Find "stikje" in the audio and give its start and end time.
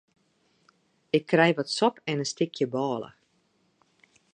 2.33-2.67